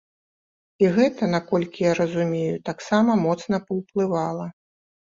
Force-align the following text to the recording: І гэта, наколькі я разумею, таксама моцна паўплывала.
І 0.83 0.89
гэта, 0.95 1.29
наколькі 1.35 1.85
я 1.85 1.93
разумею, 2.01 2.55
таксама 2.71 3.21
моцна 3.29 3.65
паўплывала. 3.71 4.53